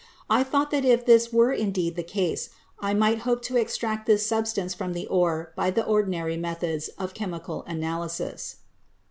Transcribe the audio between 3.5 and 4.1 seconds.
extract